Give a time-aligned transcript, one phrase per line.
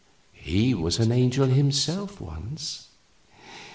[0.33, 2.87] he was an angel himself, once."